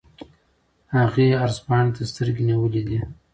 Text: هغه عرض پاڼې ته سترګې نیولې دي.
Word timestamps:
هغه 0.97 1.25
عرض 1.43 1.57
پاڼې 1.67 1.91
ته 1.95 2.03
سترګې 2.11 2.43
نیولې 2.49 2.81
دي. 2.87 2.99